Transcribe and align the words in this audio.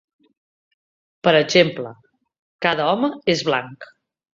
Per 1.29 1.35
exemple, 1.41 1.95
"cada 2.69 2.93
home 2.97 3.15
és 3.39 3.49
blanc". 3.53 3.93